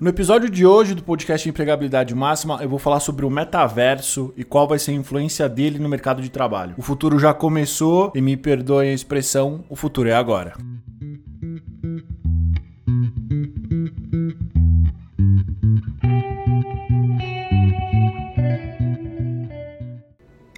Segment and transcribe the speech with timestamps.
[0.00, 4.42] No episódio de hoje do podcast Empregabilidade Máxima, eu vou falar sobre o metaverso e
[4.42, 6.74] qual vai ser a influência dele no mercado de trabalho.
[6.76, 10.54] O futuro já começou e me perdoem a expressão, o futuro é agora.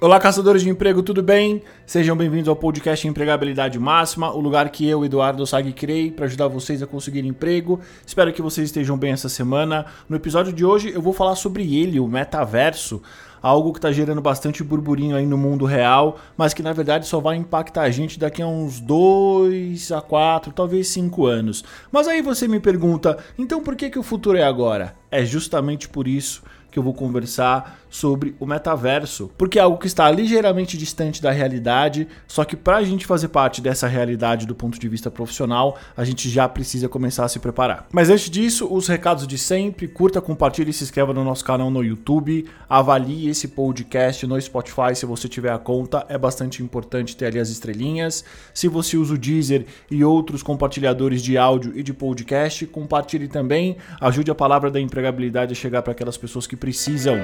[0.04, 1.62] Olá, caçadores de emprego, tudo bem?
[1.86, 6.46] Sejam bem-vindos ao podcast Empregabilidade Máxima, o lugar que eu, Eduardo Sag, criei para ajudar
[6.46, 7.80] vocês a conseguir emprego.
[8.06, 9.86] Espero que vocês estejam bem essa semana.
[10.06, 13.00] No episódio de hoje, eu vou falar sobre ele, o metaverso,
[13.40, 17.18] algo que está gerando bastante burburinho aí no mundo real, mas que na verdade só
[17.18, 21.64] vai impactar a gente daqui a uns 2 a 4, talvez 5 anos.
[21.90, 24.96] Mas aí você me pergunta, então por que, que o futuro é agora?
[25.10, 26.42] É justamente por isso
[26.74, 31.30] que eu vou conversar sobre o metaverso, porque é algo que está ligeiramente distante da
[31.30, 35.78] realidade, só que para a gente fazer parte dessa realidade do ponto de vista profissional,
[35.96, 37.86] a gente já precisa começar a se preparar.
[37.92, 41.70] Mas antes disso, os recados de sempre, curta, compartilhe e se inscreva no nosso canal
[41.70, 47.16] no YouTube, avalie esse podcast no Spotify se você tiver a conta, é bastante importante
[47.16, 48.24] ter ali as estrelinhas.
[48.52, 53.76] Se você usa o Deezer e outros compartilhadores de áudio e de podcast, compartilhe também,
[54.00, 57.16] ajude a palavra da empregabilidade a chegar para aquelas pessoas que precisam.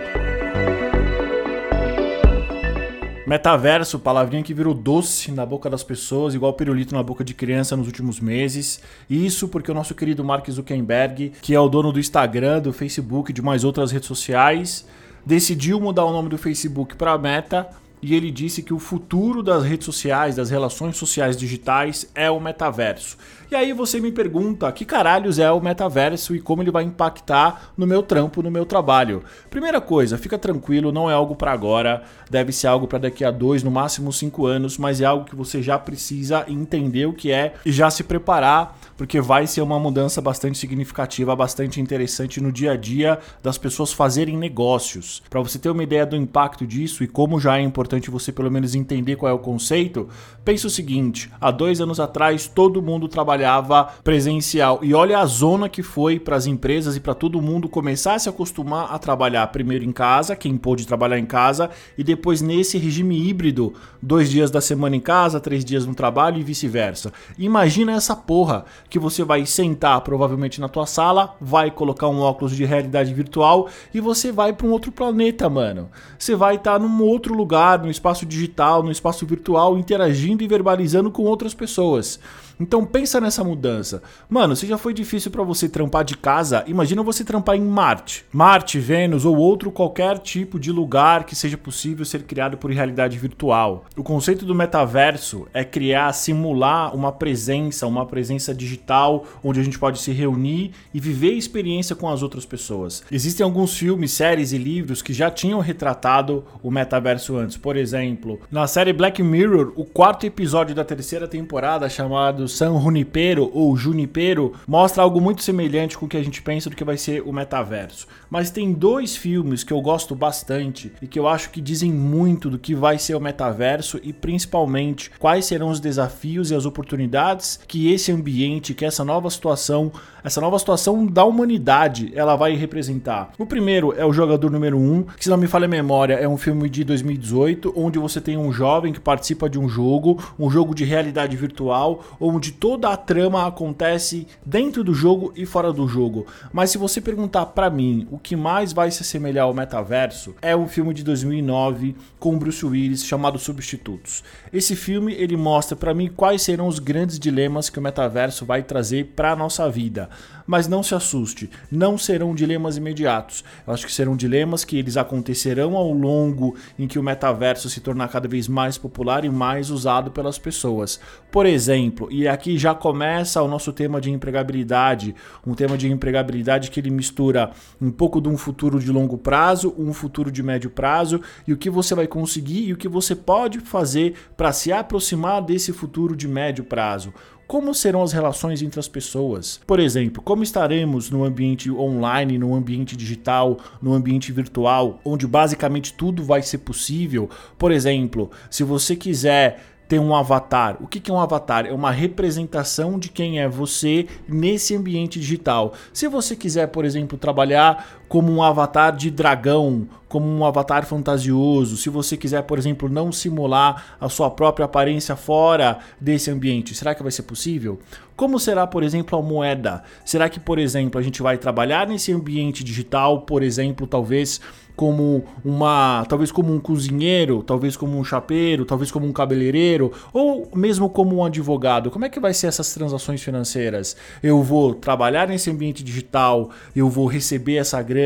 [3.27, 7.74] Metaverso, palavrinha que virou doce na boca das pessoas, igual pirulito na boca de criança
[7.74, 8.82] nos últimos meses.
[9.08, 13.30] Isso porque o nosso querido Mark Zuckerberg, que é o dono do Instagram, do Facebook
[13.30, 14.86] e de mais outras redes sociais,
[15.24, 17.66] decidiu mudar o nome do Facebook para Meta
[18.02, 22.41] e ele disse que o futuro das redes sociais, das relações sociais digitais é o
[22.41, 23.16] metaverso.
[23.51, 27.73] E aí você me pergunta que caralhos é o metaverso e como ele vai impactar
[27.77, 29.25] no meu trampo, no meu trabalho.
[29.51, 33.31] Primeira coisa, fica tranquilo, não é algo para agora, deve ser algo para daqui a
[33.33, 37.33] dois, no máximo cinco anos, mas é algo que você já precisa entender o que
[37.33, 42.53] é e já se preparar, porque vai ser uma mudança bastante significativa, bastante interessante no
[42.53, 45.25] dia a dia das pessoas fazerem negócios.
[45.28, 48.49] Para você ter uma ideia do impacto disso e como já é importante você pelo
[48.49, 50.09] menos entender qual é o conceito,
[50.44, 54.81] pense o seguinte: há dois anos atrás todo mundo trabalhava trabalhava presencial.
[54.83, 58.19] E olha a zona que foi para as empresas e para todo mundo começar a
[58.19, 62.77] se acostumar a trabalhar primeiro em casa, quem pôde trabalhar em casa, e depois nesse
[62.77, 67.12] regime híbrido, dois dias da semana em casa, três dias no trabalho e vice-versa.
[67.39, 72.55] Imagina essa porra que você vai sentar provavelmente na tua sala, vai colocar um óculos
[72.55, 75.89] de realidade virtual e você vai para um outro planeta, mano.
[76.19, 80.49] Você vai estar tá num outro lugar, no espaço digital, no espaço virtual, interagindo e
[80.49, 82.21] verbalizando com outras pessoas.
[82.61, 84.02] Então pensa nessa mudança.
[84.28, 88.24] Mano, se já foi difícil para você trampar de casa, imagina você trampar em Marte.
[88.32, 93.18] Marte, Vênus ou outro qualquer tipo de lugar que seja possível ser criado por realidade
[93.18, 93.84] virtual.
[93.96, 99.78] O conceito do metaverso é criar, simular uma presença, uma presença digital onde a gente
[99.78, 103.02] pode se reunir e viver experiência com as outras pessoas.
[103.12, 107.56] Existem alguns filmes, séries e livros que já tinham retratado o metaverso antes.
[107.56, 113.19] Por exemplo, na série Black Mirror, o quarto episódio da terceira temporada chamado San Junipero
[113.53, 116.97] ou Junipero mostra algo muito semelhante com o que a gente pensa do que vai
[116.97, 118.06] ser o metaverso.
[118.31, 122.48] Mas tem dois filmes que eu gosto bastante e que eu acho que dizem muito
[122.48, 127.60] do que vai ser o metaverso e principalmente quais serão os desafios e as oportunidades
[127.66, 129.92] que esse ambiente, que essa nova situação,
[130.22, 133.32] essa nova situação da humanidade, ela vai representar.
[133.38, 136.14] O primeiro é o Jogador Número 1, um, que se não me falha a memória,
[136.14, 140.22] é um filme de 2018, onde você tem um jovem que participa de um jogo,
[140.38, 145.72] um jogo de realidade virtual, onde toda a trama acontece dentro do jogo e fora
[145.72, 146.28] do jogo.
[146.53, 150.54] Mas se você perguntar para mim o que mais vai se assemelhar ao metaverso, é
[150.54, 154.22] um filme de 2009 com Bruce Willis chamado Substitutos.
[154.53, 158.62] Esse filme ele mostra para mim quais serão os grandes dilemas que o metaverso vai
[158.62, 160.09] trazer para nossa vida.
[160.50, 163.44] Mas não se assuste, não serão dilemas imediatos.
[163.65, 167.81] Eu acho que serão dilemas que eles acontecerão ao longo em que o metaverso se
[167.81, 170.99] tornar cada vez mais popular e mais usado pelas pessoas.
[171.31, 175.15] Por exemplo, e aqui já começa o nosso tema de empregabilidade,
[175.47, 179.72] um tema de empregabilidade que ele mistura um pouco de um futuro de longo prazo,
[179.78, 183.15] um futuro de médio prazo e o que você vai conseguir e o que você
[183.15, 187.15] pode fazer para se aproximar desse futuro de médio prazo.
[187.50, 189.60] Como serão as relações entre as pessoas?
[189.66, 195.92] Por exemplo, como estaremos no ambiente online, no ambiente digital, no ambiente virtual, onde basicamente
[195.92, 197.28] tudo vai ser possível?
[197.58, 200.76] Por exemplo, se você quiser ter um avatar.
[200.80, 201.66] O que é um avatar?
[201.66, 205.74] É uma representação de quem é você nesse ambiente digital.
[205.92, 211.77] Se você quiser, por exemplo, trabalhar como um avatar de dragão, como um avatar fantasioso,
[211.77, 216.92] se você quiser, por exemplo, não simular a sua própria aparência fora desse ambiente, será
[216.92, 217.78] que vai ser possível?
[218.16, 219.84] Como será, por exemplo, a moeda?
[220.04, 224.41] Será que, por exemplo, a gente vai trabalhar nesse ambiente digital, por exemplo, talvez
[224.77, 230.51] como uma, talvez como um cozinheiro, talvez como um chapeiro, talvez como um cabeleireiro, ou
[230.54, 231.91] mesmo como um advogado.
[231.91, 233.95] Como é que vai ser essas transações financeiras?
[234.22, 237.99] Eu vou trabalhar nesse ambiente digital, eu vou receber essa grana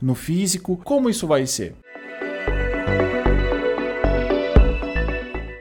[0.00, 0.76] no físico.
[0.84, 1.74] Como isso vai ser?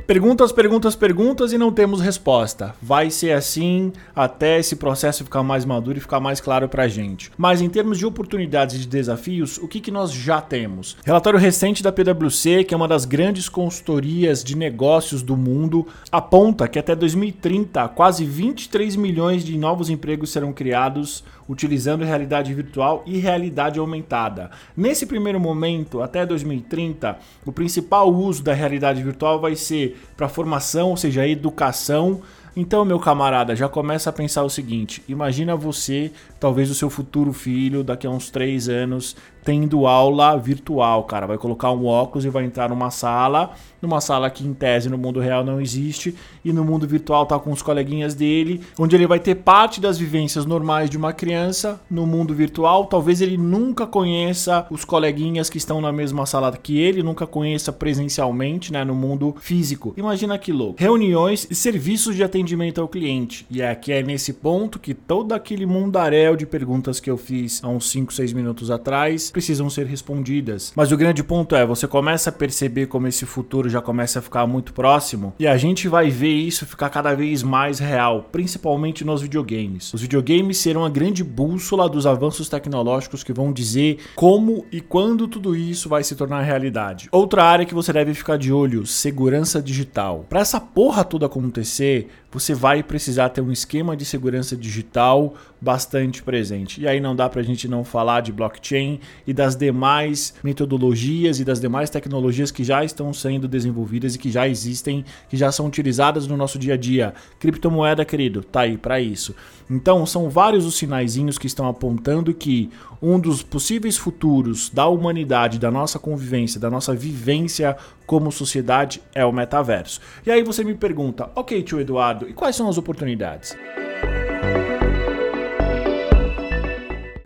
[0.07, 2.73] Perguntas, perguntas, perguntas e não temos resposta.
[2.81, 7.29] Vai ser assim até esse processo ficar mais maduro e ficar mais claro pra gente.
[7.37, 10.95] Mas em termos de oportunidades e de desafios, o que, que nós já temos?
[11.03, 16.69] Relatório recente da PwC, que é uma das grandes consultorias de negócios do mundo, aponta
[16.69, 23.17] que até 2030 quase 23 milhões de novos empregos serão criados utilizando realidade virtual e
[23.17, 24.51] realidade aumentada.
[24.75, 30.89] Nesse primeiro momento, até 2030, o principal uso da realidade virtual vai ser para formação,
[30.89, 32.21] ou seja, educação.
[32.55, 37.33] Então, meu camarada, já começa a pensar o seguinte: imagina você, talvez o seu futuro
[37.33, 39.15] filho, daqui a uns três anos,
[39.47, 41.25] tendo aula virtual, cara.
[41.25, 43.51] Vai colocar um óculos e vai entrar numa sala,
[43.81, 46.13] numa sala que em tese no mundo real não existe,
[46.43, 49.97] e no mundo virtual tá com os coleguinhas dele, onde ele vai ter parte das
[49.97, 52.87] vivências normais de uma criança no mundo virtual.
[52.87, 57.71] Talvez ele nunca conheça os coleguinhas que estão na mesma sala que ele, nunca conheça
[57.71, 59.93] presencialmente, né, no mundo físico.
[59.95, 60.75] Imagina que louco.
[60.77, 63.45] Reuniões e serviços de atendimento ao cliente.
[63.49, 67.67] E aqui é nesse ponto que todo aquele mundaréu de perguntas que eu fiz há
[67.67, 70.73] uns 5, 6 minutos atrás precisam ser respondidas.
[70.75, 74.21] Mas o grande ponto é, você começa a perceber como esse futuro já começa a
[74.21, 79.05] ficar muito próximo e a gente vai ver isso ficar cada vez mais real, principalmente
[79.05, 79.93] nos videogames.
[79.93, 85.27] Os videogames serão a grande bússola dos avanços tecnológicos que vão dizer como e quando
[85.27, 87.09] tudo isso vai se tornar realidade.
[87.11, 90.25] Outra área que você deve ficar de olho, segurança digital.
[90.27, 96.21] Para essa porra toda acontecer, você vai precisar ter um esquema de segurança digital bastante
[96.21, 96.81] presente.
[96.81, 101.39] E aí não dá para a gente não falar de blockchain e das demais metodologias
[101.39, 105.51] e das demais tecnologias que já estão sendo desenvolvidas e que já existem, que já
[105.51, 107.13] são utilizadas no nosso dia a dia.
[107.39, 109.33] Criptomoeda, querido, tá aí para isso.
[109.69, 112.69] Então, são vários os sinaizinhos que estão apontando que
[113.01, 117.75] um dos possíveis futuros da humanidade, da nossa convivência, da nossa vivência
[118.07, 120.01] como sociedade é o metaverso.
[120.25, 123.55] E aí você me pergunta, ok, tio Eduardo, e quais são as oportunidades?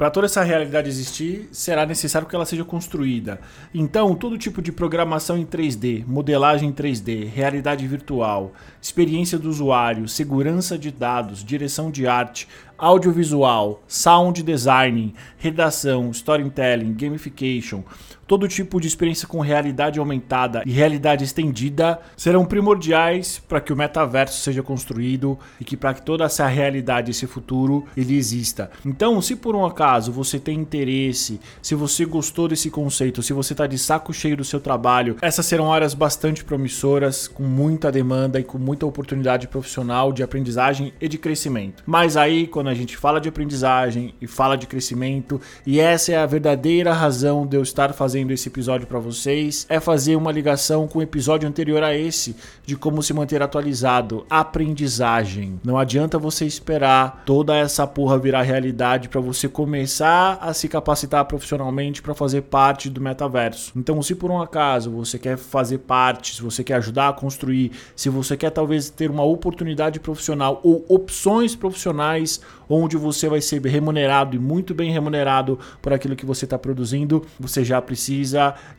[0.01, 3.39] Para toda essa realidade existir, será necessário que ela seja construída.
[3.71, 8.51] Então, todo tipo de programação em 3D, modelagem em 3D, realidade virtual,
[8.81, 12.47] experiência do usuário, segurança de dados, direção de arte,
[12.79, 17.83] audiovisual, sound design, redação, storytelling, gamification,
[18.31, 23.75] todo tipo de experiência com realidade aumentada e realidade estendida serão primordiais para que o
[23.75, 28.71] metaverso seja construído e que para que toda essa realidade, esse futuro, ele exista.
[28.85, 33.51] Então, se por um acaso você tem interesse, se você gostou desse conceito, se você
[33.51, 38.39] está de saco cheio do seu trabalho, essas serão áreas bastante promissoras, com muita demanda
[38.39, 41.83] e com muita oportunidade profissional de aprendizagem e de crescimento.
[41.85, 46.17] Mas aí, quando a gente fala de aprendizagem e fala de crescimento, e essa é
[46.17, 50.31] a verdadeira razão de eu estar fazendo trazendo esse episódio para vocês é fazer uma
[50.31, 52.35] ligação com o episódio anterior a esse,
[52.65, 55.59] de como se manter atualizado, aprendizagem.
[55.63, 61.25] Não adianta você esperar toda essa porra virar realidade para você começar a se capacitar
[61.25, 63.71] profissionalmente para fazer parte do metaverso.
[63.75, 67.71] Então, se por um acaso você quer fazer parte, se você quer ajudar a construir,
[67.95, 73.61] se você quer talvez ter uma oportunidade profissional ou opções profissionais onde você vai ser
[73.65, 78.00] remunerado e muito bem remunerado por aquilo que você está produzindo, você já precisa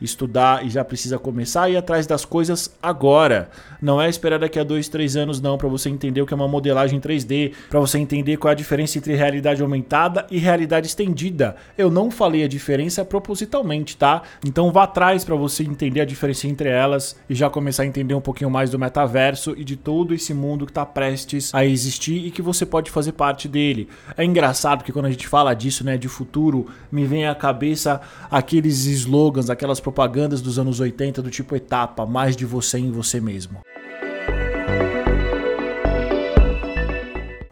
[0.01, 3.49] estudar e já precisa começar a ir atrás das coisas agora.
[3.81, 6.35] Não é esperar daqui a dois, três anos, não, para você entender o que é
[6.35, 10.87] uma modelagem 3D, para você entender qual é a diferença entre realidade aumentada e realidade
[10.87, 11.55] estendida.
[11.77, 14.23] Eu não falei a diferença propositalmente, tá?
[14.45, 18.13] Então vá atrás para você entender a diferença entre elas e já começar a entender
[18.13, 22.25] um pouquinho mais do metaverso e de todo esse mundo que está prestes a existir
[22.25, 23.87] e que você pode fazer parte dele.
[24.17, 28.01] É engraçado que quando a gente fala disso, né, de futuro, me vem à cabeça
[28.29, 29.12] aqueles slogans,
[29.49, 33.59] aquelas propagandas dos anos 80 do tipo etapa, mais de você em você mesmo.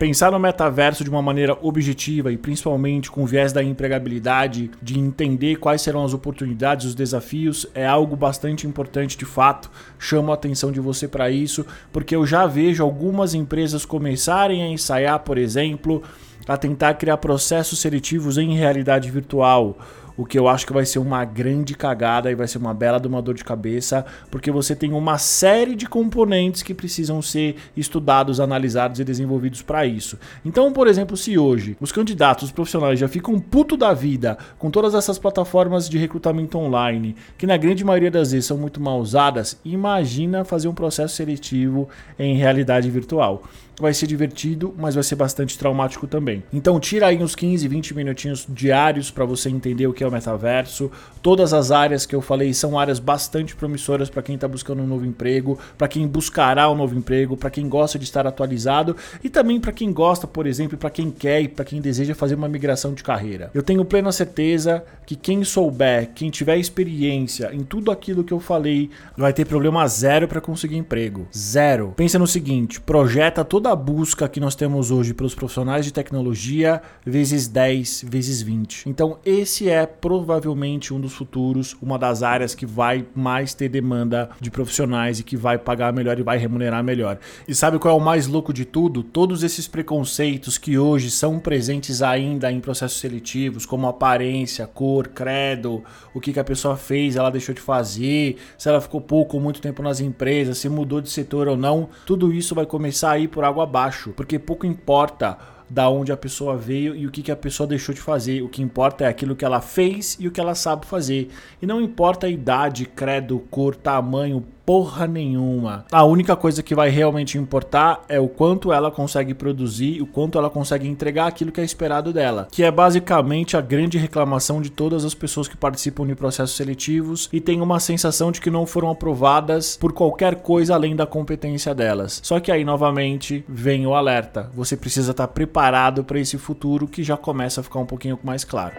[0.02, 4.98] Pensar no metaverso de uma maneira objetiva e principalmente com o viés da empregabilidade, de
[4.98, 9.70] entender quais serão as oportunidades, os desafios, é algo bastante importante de fato.
[10.00, 11.64] Chamo a atenção de você para isso,
[11.94, 16.02] porque eu já vejo algumas empresas começarem a ensaiar, por exemplo,
[16.48, 19.78] a tentar criar processos seletivos em realidade virtual
[20.16, 23.00] o que eu acho que vai ser uma grande cagada e vai ser uma bela
[23.00, 27.56] de uma dor de cabeça, porque você tem uma série de componentes que precisam ser
[27.76, 30.18] estudados, analisados e desenvolvidos para isso.
[30.46, 34.70] Então, por exemplo, se hoje os candidatos, os profissionais já ficam puto da vida com
[34.70, 39.00] todas essas plataformas de recrutamento online, que na grande maioria das vezes são muito mal
[39.00, 41.88] usadas, imagina fazer um processo seletivo
[42.18, 43.44] em realidade virtual
[43.82, 46.44] vai ser divertido, mas vai ser bastante traumático também.
[46.54, 50.12] Então tira aí uns 15, 20 minutinhos diários para você entender o que é o
[50.12, 50.92] metaverso.
[51.22, 54.88] Todas as áreas que eu falei são áreas bastante promissoras para quem está buscando um
[54.88, 59.30] novo emprego, para quem buscará um novo emprego, para quem gosta de estar atualizado e
[59.30, 62.48] também para quem gosta, por exemplo, para quem quer e para quem deseja fazer uma
[62.48, 63.50] migração de carreira.
[63.54, 68.40] Eu tenho plena certeza que quem souber, quem tiver experiência em tudo aquilo que eu
[68.40, 71.28] falei, vai ter problema zero para conseguir emprego.
[71.36, 71.94] Zero.
[71.96, 76.82] Pensa no seguinte, projeta toda a busca que nós temos hoje pelos profissionais de tecnologia
[77.06, 78.90] vezes 10, vezes 20.
[78.90, 84.30] Então, esse é provavelmente um dos futuros, uma das áreas que vai mais ter demanda
[84.42, 87.18] de profissionais e que vai pagar melhor e vai remunerar melhor.
[87.48, 89.04] E sabe qual é o mais louco de tudo?
[89.04, 95.82] Todos esses preconceitos que hoje são presentes ainda em processos seletivos, como aparência, cor, credo,
[96.14, 99.42] o que, que a pessoa fez, ela deixou de fazer, se ela ficou pouco ou
[99.42, 103.20] muito tempo nas empresas, se mudou de setor ou não, tudo isso vai começar a
[103.20, 105.38] ir por água abaixo, porque pouco importa
[105.70, 108.42] da onde a pessoa veio e o que, que a pessoa deixou de fazer.
[108.42, 111.30] O que importa é aquilo que ela fez e o que ela sabe fazer.
[111.62, 115.84] E não importa a idade, credo, cor, tamanho, porra nenhuma.
[115.92, 120.38] A única coisa que vai realmente importar é o quanto ela consegue produzir, o quanto
[120.38, 124.70] ela consegue entregar aquilo que é esperado dela, que é basicamente a grande reclamação de
[124.70, 128.66] todas as pessoas que participam de processos seletivos e têm uma sensação de que não
[128.66, 132.22] foram aprovadas por qualquer coisa além da competência delas.
[132.24, 134.50] Só que aí novamente vem o alerta.
[134.56, 138.46] Você precisa estar preparado para esse futuro que já começa a ficar um pouquinho mais
[138.46, 138.76] claro.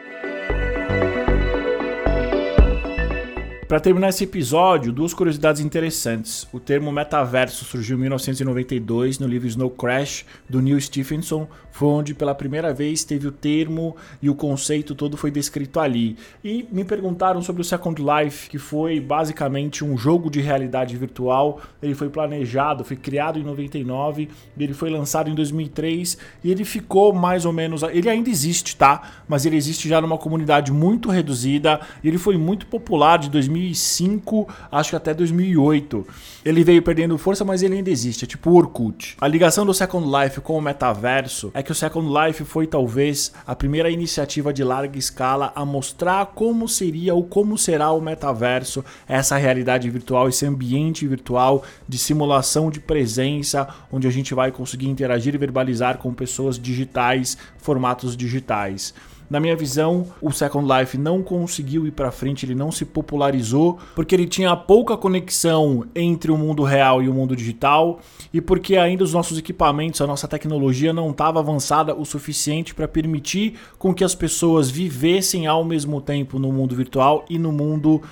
[3.73, 6.47] Para terminar esse episódio, duas curiosidades interessantes.
[6.53, 12.13] O termo metaverso surgiu em 1992 no livro Snow Crash do Neil Stephenson, foi onde
[12.13, 16.19] pela primeira vez teve o termo e o conceito todo foi descrito ali.
[16.45, 21.63] E me perguntaram sobre o Second Life, que foi basicamente um jogo de realidade virtual.
[21.83, 27.15] Ele foi planejado, foi criado em 99, ele foi lançado em 2003 e ele ficou
[27.15, 29.23] mais ou menos, ele ainda existe, tá?
[29.27, 31.81] Mas ele existe já numa comunidade muito reduzida.
[32.05, 36.07] Ele foi muito popular de 2000 2005, acho que até 2008.
[36.45, 39.17] Ele veio perdendo força, mas ele ainda existe, é tipo o Orkut.
[39.21, 43.33] A ligação do Second Life com o metaverso é que o Second Life foi talvez
[43.47, 48.85] a primeira iniciativa de larga escala a mostrar como seria ou como será o metaverso,
[49.07, 54.89] essa realidade virtual, esse ambiente virtual de simulação de presença, onde a gente vai conseguir
[54.89, 58.95] interagir e verbalizar com pessoas digitais, formatos digitais.
[59.33, 63.79] Na minha visão, o Second Life não conseguiu ir para frente, ele não se popularizou
[63.95, 67.99] porque ele tinha pouca conexão entre o mundo real e o mundo digital
[68.31, 72.87] e porque ainda os nossos equipamentos, a nossa tecnologia não estava avançada o suficiente para
[72.87, 78.03] permitir com que as pessoas vivessem ao mesmo tempo no mundo virtual e no mundo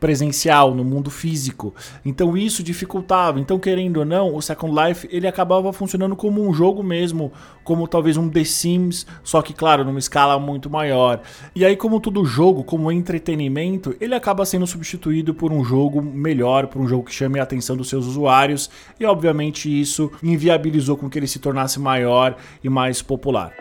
[0.00, 1.74] presencial, no mundo físico.
[2.04, 3.38] Então isso dificultava.
[3.38, 7.30] Então, querendo ou não, o Second Life ele acabava funcionando como um jogo mesmo,
[7.62, 11.20] como talvez um The Sims, só que claro, numa escala muito maior.
[11.54, 16.66] E aí, como todo jogo, como entretenimento, ele acaba sendo substituído por um jogo melhor,
[16.66, 21.10] por um jogo que chame a atenção dos seus usuários, e obviamente isso inviabilizou com
[21.10, 23.52] que ele se tornasse maior e mais popular.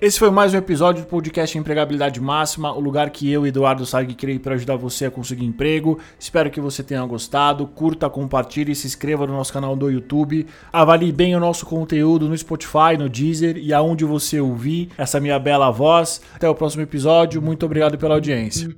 [0.00, 4.14] Esse foi mais um episódio do podcast Empregabilidade Máxima, o lugar que eu, Eduardo Sag,
[4.14, 5.98] criei para ajudar você a conseguir emprego.
[6.18, 7.66] Espero que você tenha gostado.
[7.66, 10.46] Curta, compartilhe, se inscreva no nosso canal do YouTube.
[10.72, 15.38] Avalie bem o nosso conteúdo no Spotify, no Deezer e aonde você ouvir essa minha
[15.38, 16.22] bela voz.
[16.34, 17.42] Até o próximo episódio.
[17.42, 18.74] Muito obrigado pela audiência.